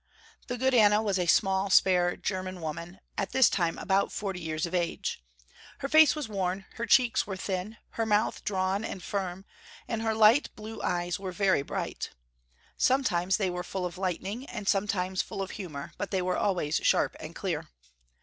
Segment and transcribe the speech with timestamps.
[0.47, 4.65] The good Anna was a small, spare, german woman, at this time about forty years
[4.65, 5.23] of age.
[5.77, 9.45] Her face was worn, her cheeks were thin, her mouth drawn and firm,
[9.87, 12.09] and her light blue eyes were very bright.
[12.77, 16.77] Sometimes they were full of lightning and sometimes full of humor, but they were always
[16.77, 17.67] sharp and clear.